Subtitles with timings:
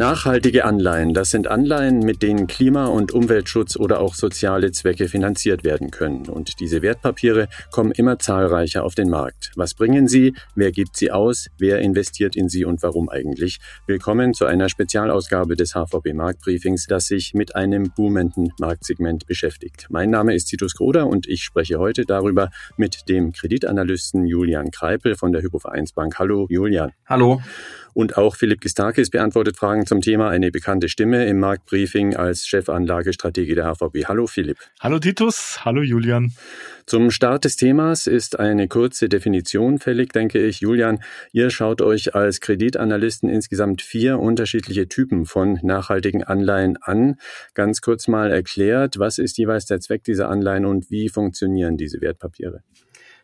[0.00, 5.62] Nachhaltige Anleihen, das sind Anleihen, mit denen Klima- und Umweltschutz oder auch soziale Zwecke finanziert
[5.62, 6.26] werden können.
[6.26, 9.52] Und diese Wertpapiere kommen immer zahlreicher auf den Markt.
[9.56, 10.34] Was bringen sie?
[10.54, 11.48] Wer gibt sie aus?
[11.58, 13.58] Wer investiert in sie und warum eigentlich?
[13.86, 19.88] Willkommen zu einer Spezialausgabe des HVB Marktbriefings, das sich mit einem boomenden Marktsegment beschäftigt.
[19.90, 22.48] Mein Name ist Titus Groder und ich spreche heute darüber
[22.78, 26.18] mit dem Kreditanalysten Julian Kreipel von der Hypovereinsbank.
[26.18, 26.92] Hallo Julian.
[27.04, 27.42] Hallo.
[27.94, 33.54] Und auch Philipp Gistakis beantwortet Fragen zum Thema eine bekannte Stimme im Marktbriefing als Chefanlagestratege
[33.54, 34.06] der HVB.
[34.06, 34.58] Hallo Philipp.
[34.80, 35.64] Hallo Titus.
[35.64, 36.32] Hallo Julian.
[36.86, 40.60] Zum Start des Themas ist eine kurze Definition fällig, denke ich.
[40.60, 41.00] Julian,
[41.32, 47.16] ihr schaut euch als Kreditanalysten insgesamt vier unterschiedliche Typen von nachhaltigen Anleihen an.
[47.54, 52.00] Ganz kurz mal erklärt, was ist jeweils der Zweck dieser Anleihen und wie funktionieren diese
[52.00, 52.62] Wertpapiere?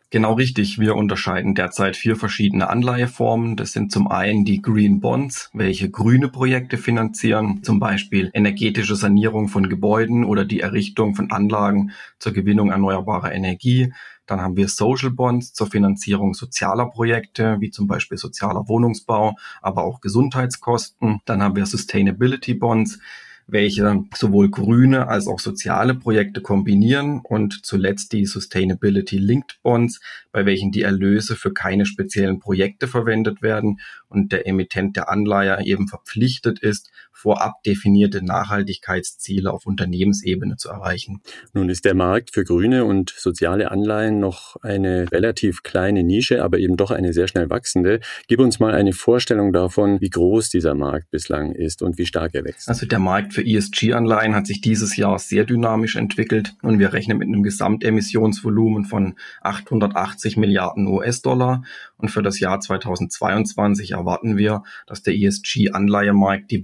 [0.09, 0.79] Genau richtig.
[0.79, 3.57] Wir unterscheiden derzeit vier verschiedene Anleiheformen.
[3.57, 9.49] Das sind zum einen die Green Bonds, welche grüne Projekte finanzieren, zum Beispiel energetische Sanierung
[9.49, 13.91] von Gebäuden oder die Errichtung von Anlagen zur Gewinnung erneuerbarer Energie.
[14.27, 19.83] Dann haben wir Social Bonds zur Finanzierung sozialer Projekte, wie zum Beispiel sozialer Wohnungsbau, aber
[19.83, 21.19] auch Gesundheitskosten.
[21.25, 22.99] Dann haben wir Sustainability Bonds,
[23.47, 30.01] welche sowohl grüne als auch soziale Projekte kombinieren und zuletzt die Sustainability Linked Bonds,
[30.33, 35.65] bei welchen die Erlöse für keine speziellen Projekte verwendet werden und der Emittent der Anleihe
[35.65, 41.21] eben verpflichtet ist, vorab definierte Nachhaltigkeitsziele auf Unternehmensebene zu erreichen.
[41.53, 46.59] Nun ist der Markt für grüne und soziale Anleihen noch eine relativ kleine Nische, aber
[46.59, 48.01] eben doch eine sehr schnell wachsende.
[48.27, 52.35] Gib uns mal eine Vorstellung davon, wie groß dieser Markt bislang ist und wie stark
[52.35, 52.69] er wächst.
[52.69, 57.17] Also der Markt für ESG-Anleihen hat sich dieses Jahr sehr dynamisch entwickelt und wir rechnen
[57.17, 61.63] mit einem Gesamtemissionsvolumen von 880 Milliarden US-Dollar
[61.97, 66.59] und für das Jahr 2022 erwarten wir, dass der ESG-Anleihemarkt die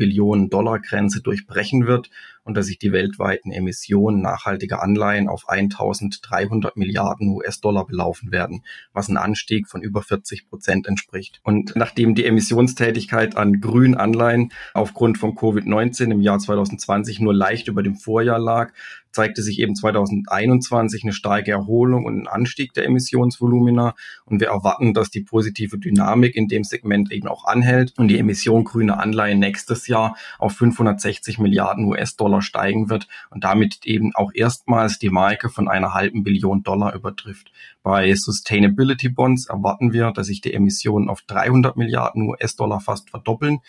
[0.50, 2.10] Billionen-Dollar-Grenze durchbrechen wird
[2.44, 9.10] und dass sich die weltweiten Emissionen nachhaltiger Anleihen auf 1300 Milliarden US-Dollar belaufen werden, was
[9.10, 11.40] ein Anstieg von über 40 Prozent entspricht.
[11.44, 17.68] Und nachdem die Emissionstätigkeit an grünen Anleihen aufgrund von Covid-19 im Jahr 2020 nur leicht
[17.68, 18.72] über dem Vorjahr lag,
[19.14, 23.96] zeigte sich eben 2021 eine starke Erholung und ein Anstieg der Emissionsvolumina.
[24.26, 28.18] Und wir erwarten, dass die positive Dynamik in dem Segment eben auch anhält und die
[28.18, 34.32] Emission grüner Anleihen nächstes Jahr auf 560 Milliarden US-Dollar steigen wird und damit eben auch
[34.34, 37.52] erstmals die Marke von einer halben Billion Dollar übertrifft.
[37.84, 43.60] Bei Sustainability Bonds erwarten wir, dass sich die Emissionen auf 300 Milliarden US-Dollar fast verdoppeln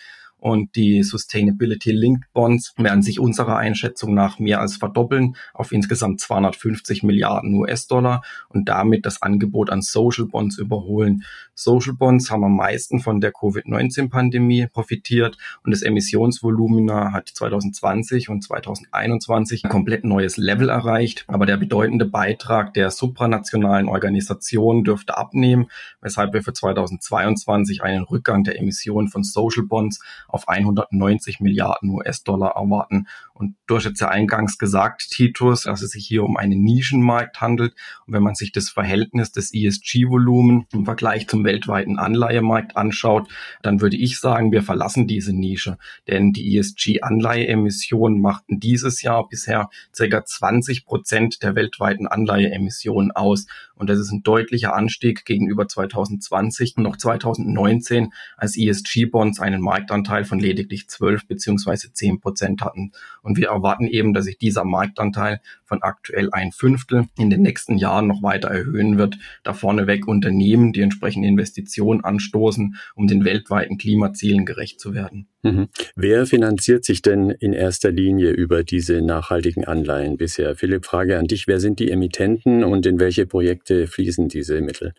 [0.44, 6.20] und die Sustainability Linked Bonds werden sich unserer Einschätzung nach mehr als verdoppeln auf insgesamt
[6.20, 11.24] 250 Milliarden US-Dollar und damit das Angebot an Social Bonds überholen.
[11.54, 18.44] Social Bonds haben am meisten von der Covid-19-Pandemie profitiert und das Emissionsvolumina hat 2020 und
[18.44, 21.24] 2021 ein komplett neues Level erreicht.
[21.26, 25.68] Aber der bedeutende Beitrag der supranationalen Organisationen dürfte abnehmen,
[26.02, 30.00] weshalb wir für 2022 einen Rückgang der Emissionen von Social Bonds
[30.34, 33.06] auf 190 Milliarden US-Dollar erwarten.
[33.32, 37.40] Und du hast jetzt ja eingangs gesagt, Titus, dass es sich hier um einen Nischenmarkt
[37.40, 37.74] handelt.
[38.06, 43.28] Und wenn man sich das Verhältnis des ESG-Volumen im Vergleich zum weltweiten Anleihemarkt anschaut,
[43.62, 45.78] dann würde ich sagen, wir verlassen diese Nische.
[46.08, 50.24] Denn die ESG-Anleiheemissionen machten dieses Jahr bisher ca.
[50.24, 53.46] 20 Prozent der weltweiten Anleiheemissionen aus.
[53.74, 60.13] Und das ist ein deutlicher Anstieg gegenüber 2020 und noch 2019, als ESG-Bonds einen Marktanteil
[60.14, 62.92] Marktanteil von lediglich 12 beziehungsweise 10 Prozent hatten.
[63.22, 67.78] Und wir erwarten eben, dass sich dieser Marktanteil von aktuell ein Fünftel in den nächsten
[67.78, 73.78] Jahren noch weiter erhöhen wird, da vorneweg Unternehmen die entsprechende Investitionen anstoßen, um den weltweiten
[73.78, 75.26] Klimazielen gerecht zu werden.
[75.42, 75.68] Mhm.
[75.96, 80.56] Wer finanziert sich denn in erster Linie über diese nachhaltigen Anleihen bisher?
[80.56, 81.46] Philipp, Frage an dich.
[81.46, 84.94] Wer sind die Emittenten und in welche Projekte fließen diese Mittel?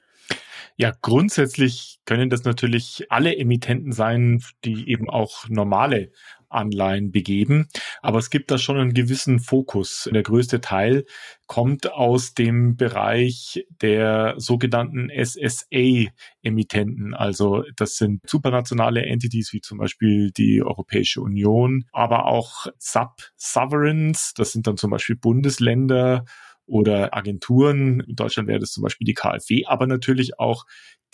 [0.77, 6.11] Ja, grundsätzlich können das natürlich alle Emittenten sein, die eben auch normale
[6.49, 7.69] Anleihen begeben.
[8.01, 10.09] Aber es gibt da schon einen gewissen Fokus.
[10.11, 11.05] Der größte Teil
[11.47, 17.13] kommt aus dem Bereich der sogenannten SSA-Emittenten.
[17.13, 24.33] Also das sind supranationale Entities wie zum Beispiel die Europäische Union, aber auch Sub-Sovereigns.
[24.35, 26.25] Das sind dann zum Beispiel Bundesländer
[26.65, 28.01] oder Agenturen.
[28.01, 30.65] In Deutschland wäre das zum Beispiel die KfW, aber natürlich auch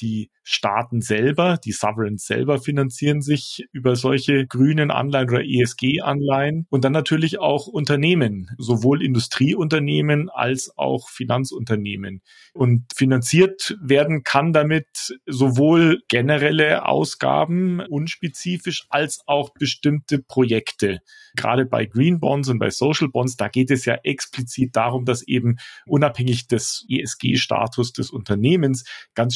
[0.01, 6.83] die Staaten selber, die Sovereigns selber finanzieren sich über solche grünen Anleihen oder ESG-Anleihen und
[6.83, 12.21] dann natürlich auch Unternehmen, sowohl Industrieunternehmen als auch Finanzunternehmen.
[12.53, 14.87] Und finanziert werden kann damit
[15.25, 20.99] sowohl generelle Ausgaben unspezifisch als auch bestimmte Projekte.
[21.35, 25.25] Gerade bei Green Bonds und bei Social Bonds, da geht es ja explizit darum, dass
[25.27, 28.83] eben unabhängig des ESG-Status des Unternehmens
[29.13, 29.35] ganz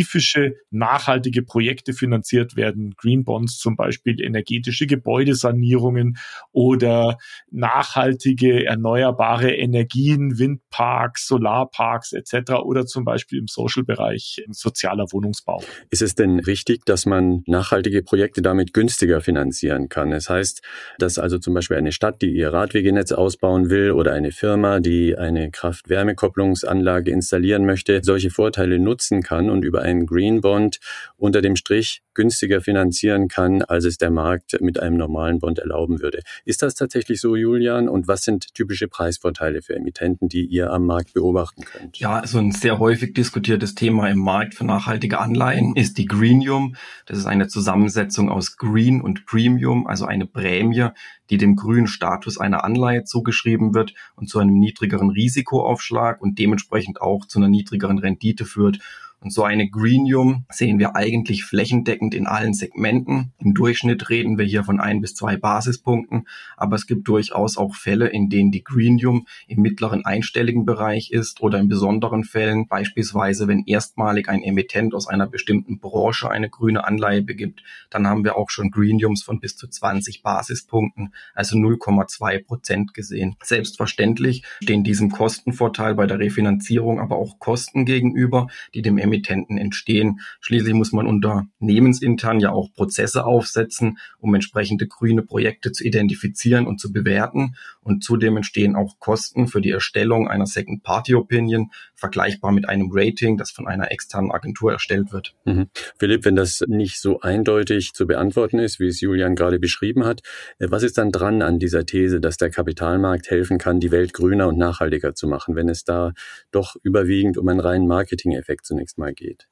[0.00, 2.94] spezifische nachhaltige Projekte finanziert werden.
[2.96, 6.16] Green Bonds zum Beispiel energetische Gebäudesanierungen
[6.52, 7.18] oder
[7.50, 12.52] nachhaltige erneuerbare Energien, Windparks, Solarparks etc.
[12.62, 15.62] oder zum Beispiel im Social-Bereich sozialer Wohnungsbau.
[15.90, 20.10] Ist es denn richtig, dass man nachhaltige Projekte damit günstiger finanzieren kann?
[20.10, 20.62] Das heißt,
[20.98, 25.16] dass also zum Beispiel eine Stadt, die ihr Radwegenetz ausbauen will oder eine Firma, die
[25.16, 30.80] eine Kraft-Wärme-Kopplungsanlage installieren möchte, solche Vorteile nutzen kann und über einen Green Bond
[31.16, 36.00] unter dem Strich günstiger finanzieren kann, als es der Markt mit einem normalen Bond erlauben
[36.00, 36.20] würde.
[36.44, 37.88] Ist das tatsächlich so, Julian?
[37.88, 41.98] Und was sind typische Preisvorteile für Emittenten, die ihr am Markt beobachten könnt?
[41.98, 46.76] Ja, also ein sehr häufig diskutiertes Thema im Markt für nachhaltige Anleihen ist die Greenium.
[47.06, 50.88] Das ist eine Zusammensetzung aus Green und Premium, also eine Prämie,
[51.30, 57.00] die dem grünen Status einer Anleihe zugeschrieben wird und zu einem niedrigeren Risikoaufschlag und dementsprechend
[57.00, 58.78] auch zu einer niedrigeren Rendite führt
[59.22, 63.32] und so eine Greenium sehen wir eigentlich flächendeckend in allen Segmenten.
[63.38, 66.26] Im Durchschnitt reden wir hier von ein bis zwei Basispunkten,
[66.56, 71.42] aber es gibt durchaus auch Fälle, in denen die Greenium im mittleren einstelligen Bereich ist
[71.42, 76.86] oder in besonderen Fällen, beispielsweise wenn erstmalig ein Emittent aus einer bestimmten Branche eine grüne
[76.86, 82.44] Anleihe begibt, dann haben wir auch schon Greeniums von bis zu 20 Basispunkten, also 0,2
[82.44, 83.36] Prozent gesehen.
[83.42, 90.20] Selbstverständlich stehen diesem Kostenvorteil bei der Refinanzierung aber auch Kosten gegenüber, die dem Emittenten entstehen.
[90.40, 96.80] Schließlich muss man unternehmensintern ja auch Prozesse aufsetzen, um entsprechende grüne Projekte zu identifizieren und
[96.80, 97.56] zu bewerten.
[97.82, 103.50] Und zudem entstehen auch Kosten für die Erstellung einer Second-Party-Opinion, vergleichbar mit einem Rating, das
[103.50, 105.34] von einer externen Agentur erstellt wird.
[105.44, 105.68] Mhm.
[105.98, 110.22] Philipp, wenn das nicht so eindeutig zu beantworten ist, wie es Julian gerade beschrieben hat,
[110.58, 114.14] äh, was ist dann dran an dieser These, dass der Kapitalmarkt helfen kann, die Welt
[114.14, 116.12] grüner und nachhaltiger zu machen, wenn es da
[116.50, 119.48] doch überwiegend um einen reinen Marketing-Effekt zunächst mal geht?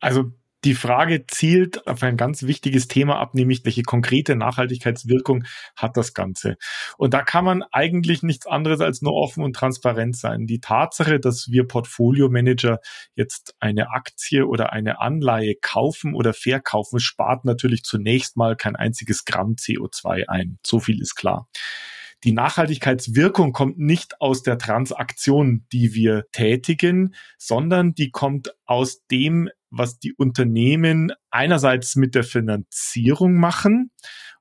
[0.00, 0.32] Also
[0.64, 5.44] die Frage zielt auf ein ganz wichtiges Thema ab, nämlich welche konkrete Nachhaltigkeitswirkung
[5.74, 6.56] hat das Ganze.
[6.98, 10.46] Und da kann man eigentlich nichts anderes als nur offen und transparent sein.
[10.46, 12.78] Die Tatsache, dass wir Portfolio-Manager
[13.14, 19.24] jetzt eine Aktie oder eine Anleihe kaufen oder verkaufen, spart natürlich zunächst mal kein einziges
[19.24, 20.58] Gramm CO2 ein.
[20.66, 21.48] So viel ist klar.
[22.24, 29.48] Die Nachhaltigkeitswirkung kommt nicht aus der Transaktion, die wir tätigen, sondern die kommt aus dem,
[29.70, 33.90] was die Unternehmen einerseits mit der Finanzierung machen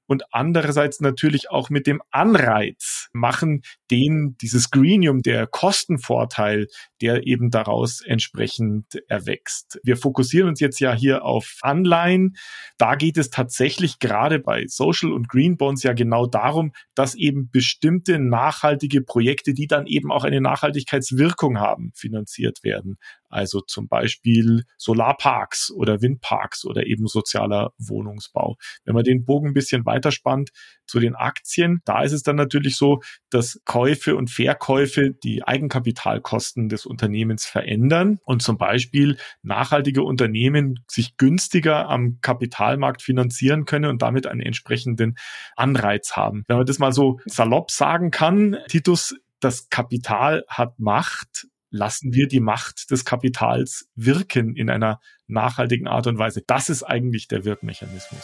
[0.09, 3.61] und andererseits natürlich auch mit dem Anreiz machen,
[3.91, 6.67] den dieses Greenium, der Kostenvorteil,
[6.99, 9.79] der eben daraus entsprechend erwächst.
[9.83, 12.35] Wir fokussieren uns jetzt ja hier auf Anleihen.
[12.79, 17.51] Da geht es tatsächlich gerade bei Social und Green Bonds ja genau darum, dass eben
[17.51, 22.97] bestimmte nachhaltige Projekte, die dann eben auch eine Nachhaltigkeitswirkung haben, finanziert werden.
[23.29, 28.57] Also zum Beispiel Solarparks oder Windparks oder eben sozialer Wohnungsbau.
[28.85, 30.49] Wenn man den Bogen ein bisschen weiterspannt
[30.85, 36.69] zu den Aktien, da ist es dann natürlich so, dass Käufe und Verkäufe die Eigenkapitalkosten
[36.69, 44.01] des Unternehmens verändern und zum Beispiel nachhaltige Unternehmen sich günstiger am Kapitalmarkt finanzieren können und
[44.01, 45.15] damit einen entsprechenden
[45.55, 46.43] Anreiz haben.
[46.47, 52.27] Wenn man das mal so salopp sagen kann, Titus, das Kapital hat Macht lassen wir
[52.27, 56.41] die Macht des Kapitals wirken in einer nachhaltigen Art und Weise.
[56.45, 58.23] Das ist eigentlich der Wirkmechanismus.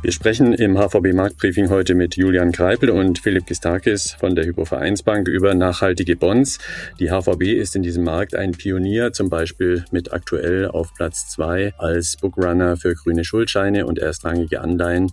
[0.00, 5.26] Wir sprechen im HVB Marktbriefing heute mit Julian Kreipel und Philipp Gistakis von der Hypovereinsbank
[5.26, 6.60] über nachhaltige Bonds.
[7.00, 11.74] Die HVB ist in diesem Markt ein Pionier, zum Beispiel mit aktuell auf Platz zwei
[11.78, 15.10] als Bookrunner für grüne Schuldscheine und erstrangige Anleihen.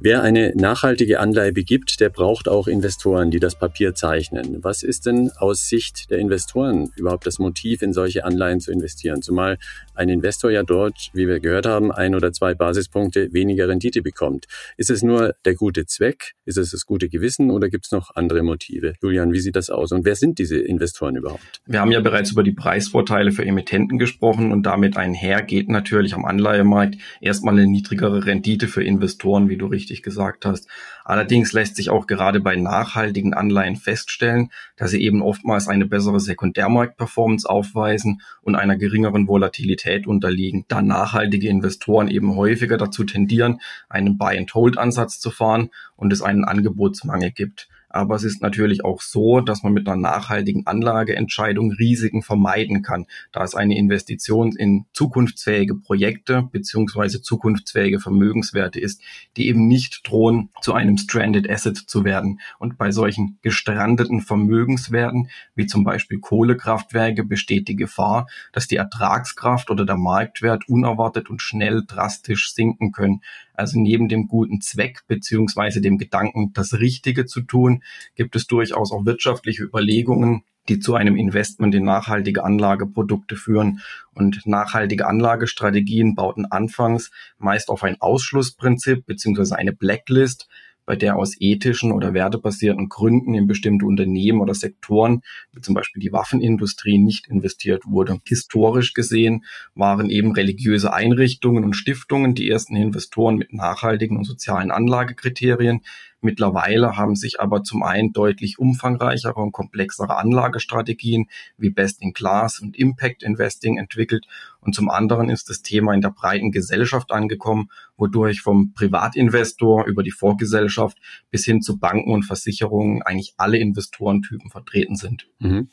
[0.00, 4.58] Wer eine nachhaltige Anleihe begibt, der braucht auch Investoren, die das Papier zeichnen.
[4.62, 9.22] Was ist denn aus Sicht der Investoren überhaupt das Motiv, in solche Anleihen zu investieren?
[9.22, 9.58] Zumal
[9.96, 14.46] ein Investor ja dort, wie wir gehört haben, ein oder zwei Basispunkte weniger Rendite bekommt.
[14.76, 16.34] Ist es nur der gute Zweck?
[16.44, 18.92] Ist es das gute Gewissen oder gibt es noch andere Motive?
[19.02, 21.60] Julian, wie sieht das aus und wer sind diese Investoren überhaupt?
[21.66, 26.14] Wir haben ja bereits über die Preisvorteile für Emittenten gesprochen und damit einher geht natürlich
[26.14, 30.68] am Anleihemarkt erstmal eine niedrigere Rendite für Investoren, wie du richtig richtig gesagt hast.
[31.04, 36.20] Allerdings lässt sich auch gerade bei nachhaltigen Anleihen feststellen, dass sie eben oftmals eine bessere
[36.20, 44.18] Sekundärmarktperformance aufweisen und einer geringeren Volatilität unterliegen, da nachhaltige Investoren eben häufiger dazu tendieren, einen
[44.18, 47.68] Buy-and-Hold-Ansatz zu fahren und es einen Angebotsmangel gibt.
[47.88, 53.06] Aber es ist natürlich auch so, dass man mit einer nachhaltigen Anlageentscheidung Risiken vermeiden kann,
[53.32, 59.00] da es eine Investition in zukunftsfähige Projekte beziehungsweise zukunftsfähige Vermögenswerte ist,
[59.36, 62.40] die eben nicht drohen, zu einem Stranded Asset zu werden.
[62.58, 69.70] Und bei solchen gestrandeten Vermögenswerten, wie zum Beispiel Kohlekraftwerke, besteht die Gefahr, dass die Ertragskraft
[69.70, 73.22] oder der Marktwert unerwartet und schnell drastisch sinken können.
[73.58, 77.82] Also neben dem guten Zweck beziehungsweise dem Gedanken, das Richtige zu tun,
[78.14, 83.80] gibt es durchaus auch wirtschaftliche Überlegungen, die zu einem Investment in nachhaltige Anlageprodukte führen.
[84.14, 90.48] Und nachhaltige Anlagestrategien bauten anfangs meist auf ein Ausschlussprinzip beziehungsweise eine Blacklist,
[90.88, 95.20] bei der aus ethischen oder wertebasierten Gründen in bestimmte Unternehmen oder Sektoren,
[95.52, 98.20] wie zum Beispiel die Waffenindustrie, nicht investiert wurde.
[98.24, 104.70] Historisch gesehen waren eben religiöse Einrichtungen und Stiftungen die ersten Investoren mit nachhaltigen und sozialen
[104.70, 105.82] Anlagekriterien,
[106.20, 112.60] Mittlerweile haben sich aber zum einen deutlich umfangreichere und komplexere Anlagestrategien wie Best in Class
[112.60, 114.26] und Impact Investing entwickelt
[114.60, 120.02] und zum anderen ist das Thema in der breiten Gesellschaft angekommen, wodurch vom Privatinvestor über
[120.02, 120.98] die Vorgesellschaft
[121.30, 125.28] bis hin zu Banken und Versicherungen eigentlich alle Investorentypen vertreten sind.
[125.38, 125.68] Mhm.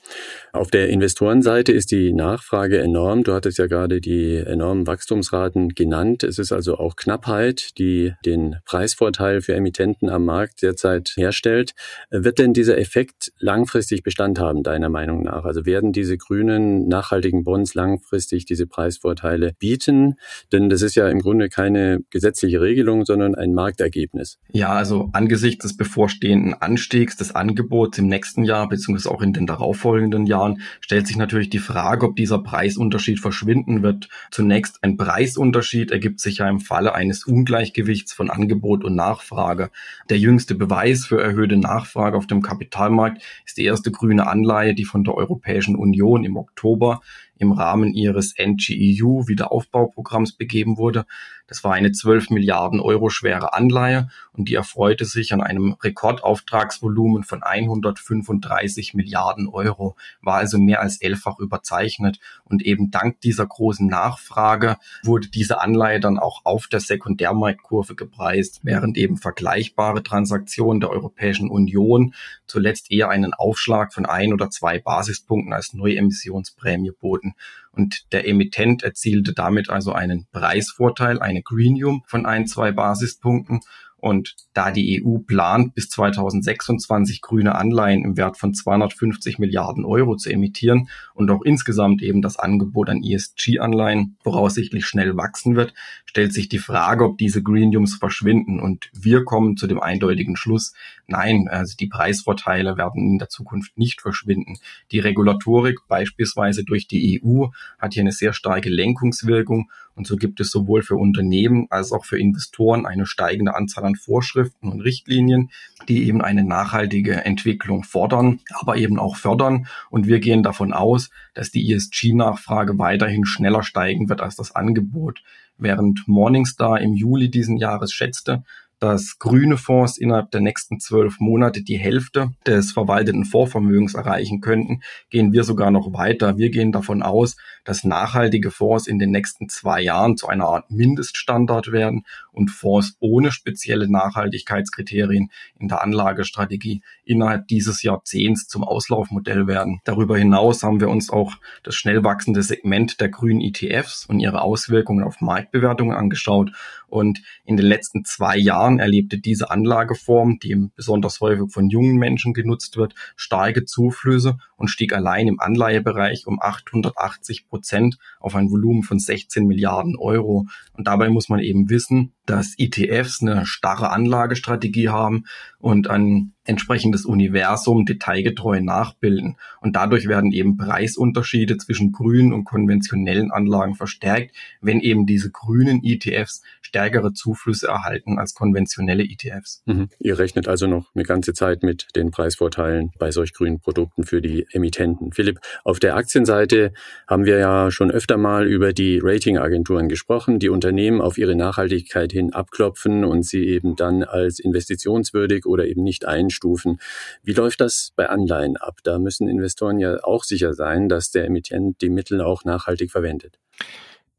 [0.53, 3.23] Auf der Investorenseite ist die Nachfrage enorm.
[3.23, 6.23] Du hattest ja gerade die enormen Wachstumsraten genannt.
[6.23, 11.71] Es ist also auch Knappheit, die den Preisvorteil für Emittenten am Markt Markt derzeit herstellt.
[12.11, 15.45] Wird denn dieser Effekt langfristig Bestand haben, deiner Meinung nach?
[15.45, 20.15] Also werden diese grünen, nachhaltigen Bonds langfristig diese Preisvorteile bieten?
[20.51, 24.39] Denn das ist ja im Grunde keine gesetzliche Regelung, sondern ein Marktergebnis.
[24.51, 29.47] Ja, also angesichts des bevorstehenden Anstiegs des Angebots im nächsten Jahr, beziehungsweise auch in den
[29.47, 34.09] darauffolgenden Jahren, stellt sich natürlich die Frage, ob dieser Preisunterschied verschwinden wird.
[34.31, 39.69] Zunächst ein Preisunterschied ergibt sich ja im Falle eines Ungleichgewichts von Angebot und Nachfrage.
[40.09, 44.85] Der jüngste Beweis für erhöhte Nachfrage auf dem Kapitalmarkt ist die erste grüne Anleihe, die
[44.85, 47.01] von der Europäischen Union im Oktober
[47.37, 51.05] im Rahmen ihres NGEU Wiederaufbauprogramms begeben wurde.
[51.47, 57.23] Das war eine 12 Milliarden Euro schwere Anleihe und die erfreute sich an einem Rekordauftragsvolumen
[57.23, 62.19] von 135 Milliarden Euro, war also mehr als elffach überzeichnet.
[62.45, 68.61] Und eben dank dieser großen Nachfrage wurde diese Anleihe dann auch auf der Sekundärmarktkurve gepreist,
[68.63, 72.15] während eben vergleichbare Transaktionen der Europäischen Union
[72.47, 77.33] zuletzt eher einen Aufschlag von ein oder zwei Basispunkten als Neuemissionsprämie boten angeboten.
[77.71, 83.61] Und der Emittent erzielte damit also einen Preisvorteil, eine Greenium von ein, zwei Basispunkten
[83.97, 90.15] und da die EU plant, bis 2026 grüne Anleihen im Wert von 250 Milliarden Euro
[90.15, 95.73] zu emittieren und auch insgesamt eben das Angebot an ESG-Anleihen voraussichtlich schnell wachsen wird,
[96.05, 98.59] stellt sich die Frage, ob diese Greeniums verschwinden.
[98.59, 100.73] Und wir kommen zu dem eindeutigen Schluss,
[101.07, 104.57] nein, also die Preisvorteile werden in der Zukunft nicht verschwinden.
[104.91, 107.47] Die Regulatorik beispielsweise durch die EU
[107.79, 112.05] hat hier eine sehr starke Lenkungswirkung und so gibt es sowohl für Unternehmen als auch
[112.05, 115.51] für Investoren eine steigende Anzahl an Vorschriften und Richtlinien,
[115.87, 119.67] die eben eine nachhaltige Entwicklung fordern, aber eben auch fördern.
[119.89, 125.23] Und wir gehen davon aus, dass die ESG-Nachfrage weiterhin schneller steigen wird als das Angebot.
[125.57, 128.43] Während Morningstar im Juli diesen Jahres schätzte,
[128.79, 134.81] dass grüne Fonds innerhalb der nächsten zwölf Monate die Hälfte des verwalteten Fondsvermögens erreichen könnten,
[135.09, 136.37] gehen wir sogar noch weiter.
[136.37, 140.71] Wir gehen davon aus, dass nachhaltige Fonds in den nächsten zwei Jahren zu einer Art
[140.71, 149.47] Mindeststandard werden und Fonds ohne spezielle Nachhaltigkeitskriterien in der Anlagestrategie innerhalb dieses Jahrzehnts zum Auslaufmodell
[149.47, 149.79] werden.
[149.85, 154.41] Darüber hinaus haben wir uns auch das schnell wachsende Segment der grünen ETFs und ihre
[154.41, 156.51] Auswirkungen auf Marktbewertungen angeschaut.
[156.95, 162.33] Und in den letzten zwei Jahren erlebte diese Anlageform, die besonders häufig von jungen Menschen
[162.33, 168.83] genutzt wird, starke Zuflüsse und stieg allein im Anleihebereich um 880 Prozent auf ein Volumen
[168.83, 170.45] von 16 Milliarden Euro.
[170.73, 175.25] Und dabei muss man eben wissen, dass ETFs eine starre Anlagestrategie haben
[175.59, 179.35] und an entsprechendes Universum detailgetreu nachbilden.
[179.61, 185.83] Und dadurch werden eben Preisunterschiede zwischen grünen und konventionellen Anlagen verstärkt, wenn eben diese grünen
[185.83, 189.61] ETFs stärkere Zuflüsse erhalten als konventionelle ETFs.
[189.65, 189.89] Mhm.
[189.99, 194.21] Ihr rechnet also noch eine ganze Zeit mit den Preisvorteilen bei solch grünen Produkten für
[194.21, 195.13] die Emittenten.
[195.13, 196.73] Philipp, auf der Aktienseite
[197.07, 202.11] haben wir ja schon öfter mal über die Ratingagenturen gesprochen, die Unternehmen auf ihre Nachhaltigkeit
[202.11, 206.79] hin abklopfen und sie eben dann als investitionswürdig oder eben nicht einstufen.
[207.23, 208.79] Wie läuft das bei Anleihen ab?
[208.83, 213.39] Da müssen Investoren ja auch sicher sein, dass der Emittent die Mittel auch nachhaltig verwendet.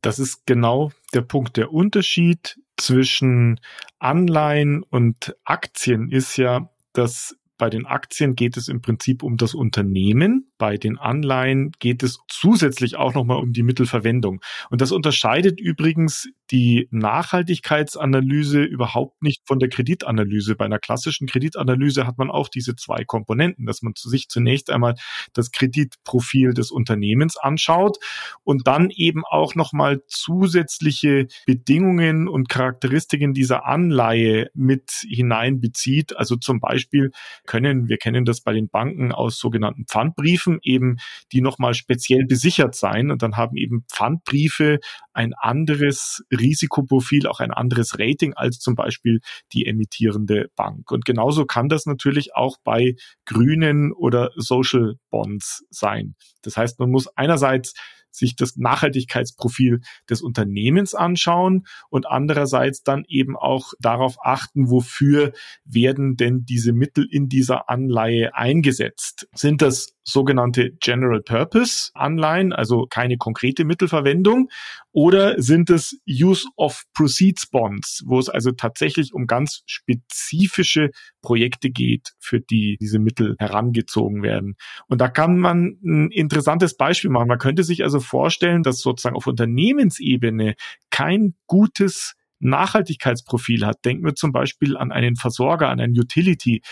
[0.03, 1.57] Das ist genau der Punkt.
[1.57, 3.61] Der Unterschied zwischen
[3.99, 9.55] Anleihen und Aktien ist ja, dass bei den Aktien geht es im Prinzip um das
[9.55, 10.53] Unternehmen.
[10.59, 14.41] Bei den Anleihen geht es zusätzlich auch nochmal um die Mittelverwendung.
[14.71, 20.55] Und das unterscheidet übrigens die Nachhaltigkeitsanalyse überhaupt nicht von der Kreditanalyse.
[20.55, 24.95] Bei einer klassischen Kreditanalyse hat man auch diese zwei Komponenten, dass man sich zunächst einmal
[25.33, 27.99] das Kreditprofil des Unternehmens anschaut
[28.45, 36.17] und dann eben auch nochmal zusätzliche Bedingungen und Charakteristiken dieser Anleihe mit hineinbezieht.
[36.17, 37.11] Also zum Beispiel
[37.47, 40.97] können, wir kennen das bei den Banken aus sogenannten Pfandbriefen, eben
[41.33, 44.79] die nochmal speziell besichert sein und dann haben eben Pfandbriefe
[45.13, 49.21] ein anderes Risikoprofil, auch ein anderes Rating als zum Beispiel
[49.53, 50.91] die emittierende Bank.
[50.91, 56.15] Und genauso kann das natürlich auch bei grünen oder Social Bonds sein.
[56.43, 57.75] Das heißt, man muss einerseits
[58.17, 65.33] sich das Nachhaltigkeitsprofil des Unternehmens anschauen und andererseits dann eben auch darauf achten, wofür
[65.65, 69.29] werden denn diese Mittel in dieser Anleihe eingesetzt.
[69.35, 74.49] Sind das sogenannte General Purpose Anleihen, also keine konkrete Mittelverwendung,
[74.93, 81.71] oder sind es Use of Proceeds Bonds, wo es also tatsächlich um ganz spezifische Projekte
[81.71, 84.57] geht, für die diese Mittel herangezogen werden.
[84.87, 87.29] Und da kann man ein interessantes Beispiel machen.
[87.29, 90.55] Man könnte sich also vorstellen, dass sozusagen auf Unternehmensebene
[90.91, 93.85] kein gutes Nachhaltigkeitsprofil hat.
[93.85, 96.63] Denken wir zum Beispiel an einen Versorger, an einen Utility,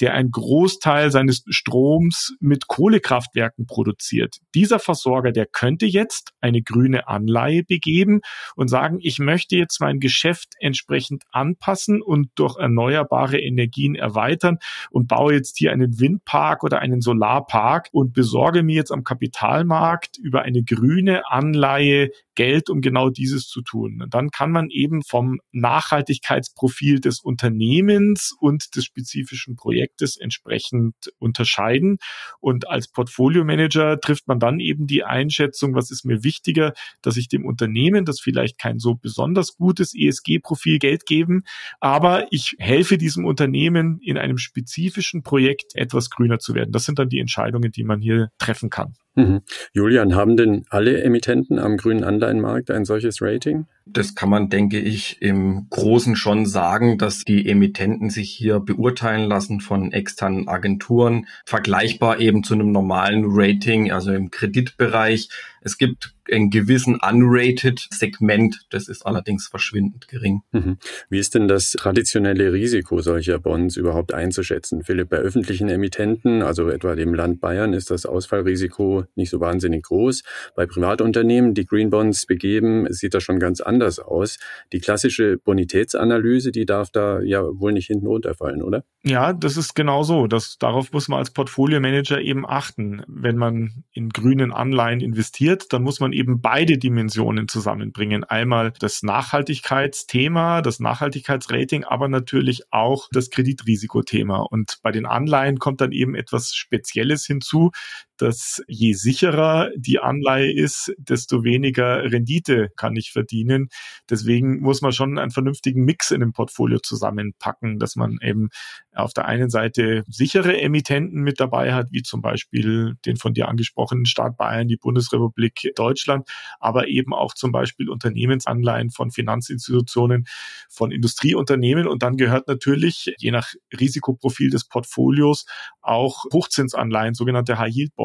[0.00, 4.38] der einen Großteil seines Stroms mit Kohlekraftwerken produziert.
[4.54, 8.20] Dieser Versorger, der könnte jetzt eine grüne Anleihe begeben
[8.56, 14.58] und sagen, ich möchte jetzt mein Geschäft entsprechend anpassen und durch erneuerbare Energien erweitern
[14.90, 20.18] und baue jetzt hier einen Windpark oder einen Solarpark und besorge mir jetzt am Kapitalmarkt
[20.18, 24.02] über eine grüne Anleihe Geld, um genau dieses zu tun.
[24.02, 31.98] Und dann kann man eben vom Nachhaltigkeitsprofil des Unternehmens und des spezifischen Projektes entsprechend unterscheiden.
[32.40, 37.28] Und als Portfolio-Manager trifft man dann eben die Einschätzung, was ist mir wichtiger, dass ich
[37.28, 41.44] dem Unternehmen, das vielleicht kein so besonders gutes ESG-Profil Geld geben,
[41.78, 46.72] aber ich helfe diesem Unternehmen in einem spezifischen Projekt etwas grüner zu werden.
[46.72, 48.96] Das sind dann die Entscheidungen, die man hier treffen kann.
[49.16, 49.42] Mhm.
[49.72, 53.66] Julian, haben denn alle Emittenten am grünen Anleihenmarkt ein solches Rating?
[53.86, 59.28] Das kann man, denke ich, im Großen schon sagen, dass die Emittenten sich hier beurteilen
[59.28, 65.28] lassen von externen Agenturen, vergleichbar eben zu einem normalen Rating, also im Kreditbereich.
[65.64, 70.42] Es gibt einen gewissen unrated Segment, das ist allerdings verschwindend gering.
[70.52, 70.78] Mhm.
[71.08, 74.84] Wie ist denn das traditionelle Risiko solcher Bonds überhaupt einzuschätzen?
[74.84, 79.84] Philipp, bei öffentlichen Emittenten, also etwa dem Land Bayern, ist das Ausfallrisiko nicht so wahnsinnig
[79.84, 80.22] groß.
[80.54, 84.38] Bei Privatunternehmen, die Green Bonds begeben, sieht das schon ganz anders aus.
[84.72, 88.84] Die klassische Bonitätsanalyse, die darf da ja wohl nicht hinten runterfallen, oder?
[89.02, 90.26] Ja, das ist genau so.
[90.26, 93.02] Das, darauf muss man als Portfolio-Manager eben achten.
[93.06, 98.24] Wenn man in grünen Anleihen investiert, dann muss man eben beide Dimensionen zusammenbringen.
[98.24, 104.38] Einmal das Nachhaltigkeitsthema, das Nachhaltigkeitsrating, aber natürlich auch das Kreditrisikothema.
[104.38, 107.70] Und bei den Anleihen kommt dann eben etwas Spezielles hinzu,
[108.18, 113.68] dass je sicherer die Anleihe ist, desto weniger Rendite kann ich verdienen.
[114.08, 118.48] Deswegen muss man schon einen vernünftigen Mix in dem Portfolio zusammenpacken, dass man eben
[118.94, 123.48] auf der einen Seite sichere Emittenten mit dabei hat, wie zum Beispiel den von dir
[123.48, 126.28] angesprochenen Staat Bayern, die Bundesrepublik Deutschland,
[126.60, 130.26] aber eben auch zum Beispiel Unternehmensanleihen von Finanzinstitutionen,
[130.70, 131.86] von Industrieunternehmen.
[131.88, 135.46] Und dann gehört natürlich, je nach Risikoprofil des Portfolios,
[135.80, 138.03] auch Hochzinsanleihen, sogenannte High-Yield-Bonds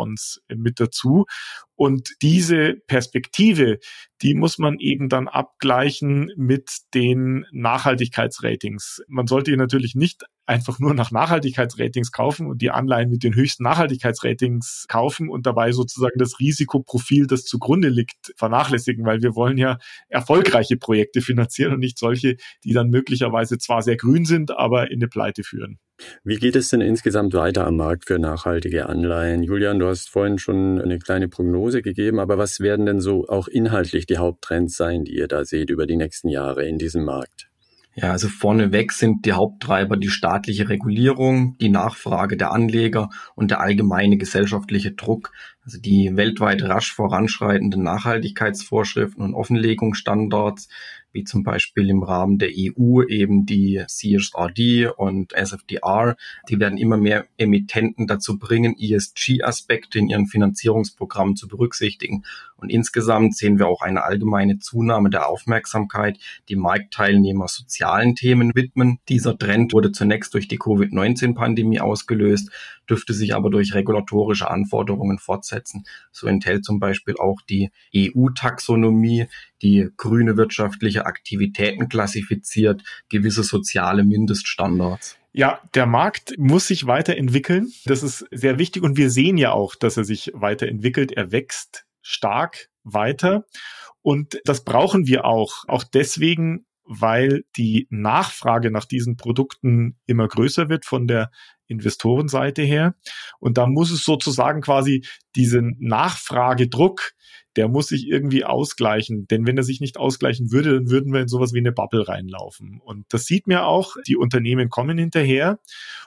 [0.55, 1.25] mit dazu.
[1.75, 3.79] Und diese Perspektive,
[4.21, 9.01] die muss man eben dann abgleichen mit den Nachhaltigkeitsratings.
[9.07, 13.63] Man sollte natürlich nicht einfach nur nach Nachhaltigkeitsratings kaufen und die Anleihen mit den höchsten
[13.63, 19.77] Nachhaltigkeitsratings kaufen und dabei sozusagen das Risikoprofil, das zugrunde liegt, vernachlässigen, weil wir wollen ja
[20.09, 24.97] erfolgreiche Projekte finanzieren und nicht solche, die dann möglicherweise zwar sehr grün sind, aber in
[24.97, 25.79] eine Pleite führen.
[26.23, 29.43] Wie geht es denn insgesamt weiter am Markt für nachhaltige Anleihen?
[29.43, 33.47] Julian, du hast vorhin schon eine kleine Prognose gegeben, aber was werden denn so auch
[33.47, 37.49] inhaltlich die Haupttrends sein, die ihr da seht über die nächsten Jahre in diesem Markt?
[38.01, 43.59] Ja, also vorneweg sind die Haupttreiber die staatliche Regulierung, die Nachfrage der Anleger und der
[43.59, 45.33] allgemeine gesellschaftliche Druck,
[45.65, 50.69] also die weltweit rasch voranschreitenden Nachhaltigkeitsvorschriften und Offenlegungsstandards,
[51.11, 56.15] wie zum Beispiel im Rahmen der EU eben die CSRD und SFDR.
[56.49, 62.23] Die werden immer mehr Emittenten dazu bringen, ESG-Aspekte in ihren Finanzierungsprogrammen zu berücksichtigen.
[62.59, 66.17] Und insgesamt sehen wir auch eine allgemeine Zunahme der Aufmerksamkeit,
[66.49, 68.99] die Marktteilnehmer sozialen Themen widmen.
[69.07, 72.51] Dieser Trend wurde zunächst durch die Covid-19-Pandemie ausgelöst,
[72.89, 75.85] dürfte sich aber durch regulatorische Anforderungen fortsetzen.
[76.11, 79.27] So enthält zum Beispiel auch die EU-Taxonomie,
[79.61, 85.17] die grüne wirtschaftliche Aktivitäten klassifiziert, gewisse soziale Mindeststandards.
[85.31, 87.71] Ja, der Markt muss sich weiterentwickeln.
[87.85, 91.11] Das ist sehr wichtig und wir sehen ja auch, dass er sich weiterentwickelt.
[91.11, 93.45] Er wächst stark weiter.
[94.01, 95.63] Und das brauchen wir auch.
[95.67, 101.29] Auch deswegen, weil die Nachfrage nach diesen Produkten immer größer wird von der
[101.67, 102.95] Investorenseite her.
[103.39, 107.11] Und da muss es sozusagen quasi diesen Nachfragedruck,
[107.59, 109.27] der muss sich irgendwie ausgleichen.
[109.27, 112.07] Denn wenn er sich nicht ausgleichen würde, dann würden wir in sowas wie eine Bubble
[112.07, 112.79] reinlaufen.
[112.81, 115.59] Und das sieht mir auch, die Unternehmen kommen hinterher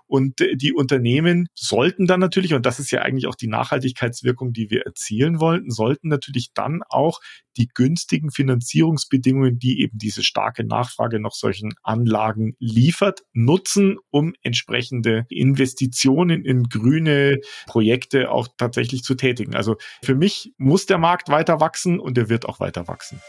[0.07, 4.71] und die Unternehmen sollten dann natürlich, und das ist ja eigentlich auch die Nachhaltigkeitswirkung, die
[4.71, 7.21] wir erzielen wollten, sollten natürlich dann auch
[7.57, 15.27] die günstigen Finanzierungsbedingungen, die eben diese starke Nachfrage nach solchen Anlagen liefert, nutzen, um entsprechende
[15.29, 19.55] Investitionen in grüne Projekte auch tatsächlich zu tätigen.
[19.55, 23.21] Also für mich muss der Markt weiter wachsen und er wird auch weiter wachsen.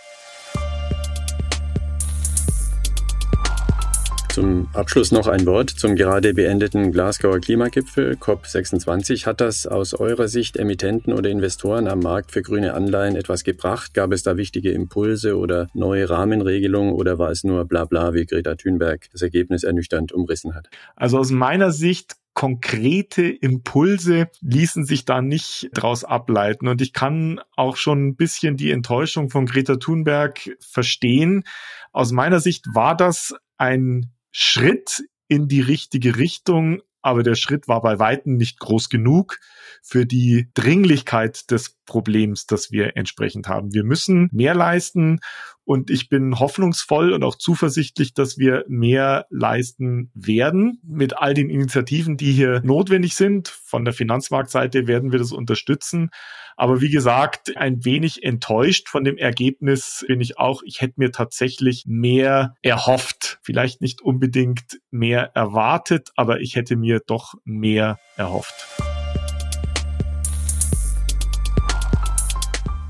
[4.34, 9.28] Zum Abschluss noch ein Wort zum gerade beendeten Glasgower Klimagipfel COP26.
[9.28, 13.94] Hat das aus eurer Sicht Emittenten oder Investoren am Markt für grüne Anleihen etwas gebracht?
[13.94, 18.56] Gab es da wichtige Impulse oder neue Rahmenregelungen oder war es nur Blabla, wie Greta
[18.56, 20.68] Thunberg das Ergebnis ernüchternd umrissen hat?
[20.96, 26.68] Also aus meiner Sicht konkrete Impulse ließen sich da nicht draus ableiten.
[26.68, 31.44] Und ich kann auch schon ein bisschen die Enttäuschung von Greta Thunberg verstehen.
[31.92, 37.82] Aus meiner Sicht war das ein Schritt in die richtige Richtung, aber der Schritt war
[37.82, 39.40] bei weitem nicht groß genug
[39.82, 43.74] für die Dringlichkeit des Problems, das wir entsprechend haben.
[43.74, 45.20] Wir müssen mehr leisten
[45.66, 51.50] und ich bin hoffnungsvoll und auch zuversichtlich, dass wir mehr leisten werden mit all den
[51.50, 53.48] Initiativen, die hier notwendig sind.
[53.48, 56.10] Von der Finanzmarktseite werden wir das unterstützen.
[56.56, 60.62] Aber wie gesagt, ein wenig enttäuscht von dem Ergebnis bin ich auch.
[60.66, 63.40] Ich hätte mir tatsächlich mehr erhofft.
[63.42, 68.93] Vielleicht nicht unbedingt mehr erwartet, aber ich hätte mir doch mehr erhofft.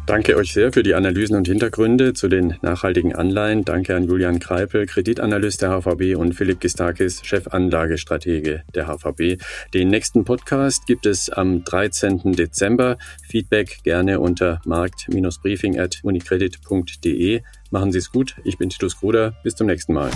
[0.05, 3.63] Danke euch sehr für die Analysen und Hintergründe zu den nachhaltigen Anleihen.
[3.63, 9.41] Danke an Julian Kreipel, Kreditanalyst der HVB und Philipp Gistakis, Chefanlagestratege der HVB.
[9.73, 12.33] Den nächsten Podcast gibt es am 13.
[12.33, 12.97] Dezember.
[13.29, 17.41] Feedback gerne unter markt-briefing at unicredit.de.
[17.71, 18.35] Machen Sie es gut.
[18.43, 19.35] Ich bin Titus Gruder.
[19.41, 20.11] Bis zum nächsten Mal.